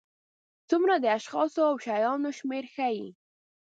څومره 0.69 0.95
د 0.99 1.05
اشخاصو 1.17 1.61
او 1.69 1.75
شیانو 1.85 2.29
شمېر 2.39 2.63
ښيي. 2.73 3.07